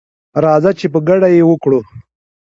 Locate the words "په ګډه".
0.93-1.27